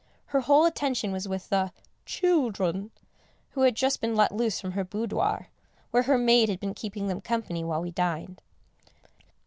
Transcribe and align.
Her 0.25 0.41
whole 0.41 0.65
attention 0.65 1.11
was 1.11 1.27
with 1.27 1.49
the 1.49 1.71
"children," 2.07 2.89
who 3.51 3.61
had 3.61 3.75
just 3.75 4.01
been 4.01 4.15
let 4.15 4.31
loose 4.31 4.59
from 4.59 4.71
her 4.71 4.83
boudoir, 4.83 5.49
where 5.91 6.01
her 6.09 6.17
maid 6.17 6.49
had 6.49 6.59
been 6.59 6.73
keeping 6.73 7.05
them 7.05 7.21
company 7.21 7.63
while 7.63 7.83
we 7.83 7.91
dined. 7.91 8.41